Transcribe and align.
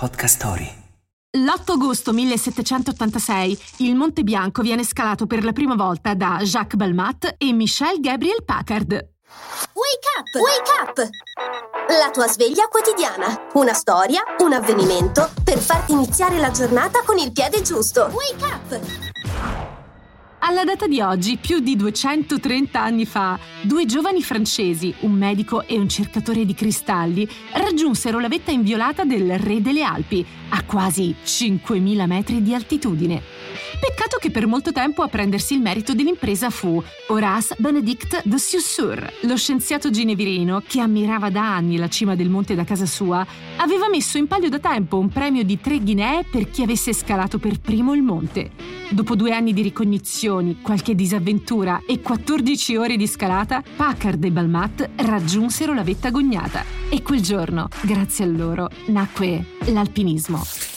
Podcast 0.00 0.36
Story. 0.36 0.66
L'8 1.36 1.72
agosto 1.72 2.14
1786 2.14 3.58
il 3.80 3.94
Monte 3.94 4.22
Bianco 4.22 4.62
viene 4.62 4.82
scalato 4.82 5.26
per 5.26 5.44
la 5.44 5.52
prima 5.52 5.74
volta 5.74 6.14
da 6.14 6.38
Jacques 6.40 6.76
Balmat 6.76 7.34
e 7.36 7.52
Michel 7.52 8.00
Gabriel 8.00 8.42
Packard. 8.42 8.92
Wake 8.92 10.08
up! 10.18 10.40
Wake 10.40 10.70
up! 10.80 11.08
La 11.88 12.10
tua 12.10 12.28
sveglia 12.28 12.66
quotidiana. 12.68 13.48
Una 13.52 13.74
storia, 13.74 14.22
un 14.38 14.54
avvenimento 14.54 15.30
per 15.44 15.58
farti 15.58 15.92
iniziare 15.92 16.38
la 16.38 16.50
giornata 16.50 17.02
con 17.04 17.18
il 17.18 17.30
piede 17.30 17.60
giusto. 17.60 18.10
Wake 18.10 18.44
up! 18.44 19.19
Alla 20.50 20.64
data 20.64 20.88
di 20.88 21.00
oggi, 21.00 21.36
più 21.36 21.60
di 21.60 21.76
230 21.76 22.82
anni 22.82 23.06
fa, 23.06 23.38
due 23.62 23.86
giovani 23.86 24.20
francesi, 24.20 24.92
un 25.02 25.12
medico 25.12 25.64
e 25.64 25.78
un 25.78 25.88
cercatore 25.88 26.44
di 26.44 26.54
cristalli, 26.54 27.26
raggiunsero 27.52 28.18
la 28.18 28.26
vetta 28.26 28.50
inviolata 28.50 29.04
del 29.04 29.38
Re 29.38 29.62
delle 29.62 29.84
Alpi, 29.84 30.26
a 30.48 30.64
quasi 30.64 31.14
5.000 31.24 32.04
metri 32.06 32.42
di 32.42 32.52
altitudine. 32.52 33.22
Peccato 33.78 34.18
che 34.18 34.32
per 34.32 34.48
molto 34.48 34.72
tempo 34.72 35.02
a 35.02 35.08
prendersi 35.08 35.54
il 35.54 35.60
merito 35.60 35.94
dell'impresa 35.94 36.50
fu 36.50 36.82
Horace 37.06 37.54
Benedict 37.58 38.22
de 38.24 38.36
Saussure, 38.36 39.12
lo 39.22 39.36
scienziato 39.36 39.88
ginevirino 39.90 40.62
che 40.66 40.80
ammirava 40.80 41.30
da 41.30 41.54
anni 41.54 41.76
la 41.76 41.88
cima 41.88 42.16
del 42.16 42.28
monte 42.28 42.56
da 42.56 42.64
casa 42.64 42.86
sua, 42.86 43.24
aveva 43.56 43.88
messo 43.88 44.18
in 44.18 44.26
palio 44.26 44.48
da 44.48 44.58
tempo 44.58 44.98
un 44.98 45.08
premio 45.08 45.44
di 45.44 45.60
tre 45.60 45.78
guinee 45.78 46.24
per 46.28 46.50
chi 46.50 46.62
avesse 46.62 46.92
scalato 46.92 47.38
per 47.38 47.60
primo 47.60 47.94
il 47.94 48.02
monte. 48.02 48.50
Dopo 48.90 49.14
due 49.14 49.32
anni 49.32 49.52
di 49.52 49.62
ricognizioni, 50.40 50.60
qualche 50.60 50.94
disavventura 50.94 51.82
e 51.86 52.00
14 52.00 52.76
ore 52.76 52.96
di 52.96 53.06
scalata, 53.06 53.62
Packard 53.76 54.22
e 54.24 54.30
Balmat 54.30 54.90
raggiunsero 54.96 55.74
la 55.74 55.82
vetta 55.82 56.08
agognata. 56.08 56.64
E 56.88 57.02
quel 57.02 57.20
giorno, 57.20 57.68
grazie 57.82 58.24
a 58.24 58.28
loro, 58.28 58.68
nacque 58.86 59.44
l'alpinismo. 59.66 60.69